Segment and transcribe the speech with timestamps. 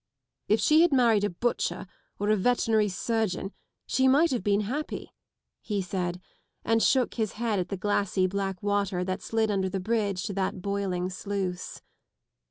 [0.47, 1.85] "If she had married a butcher
[2.17, 3.53] or a veterinary surgeon
[3.85, 5.13] she might have been happy,"
[5.61, 6.19] he said,
[6.65, 10.33] and shook his head at the glassy black water that slid under the bridge to
[10.33, 11.83] that boiling sluice.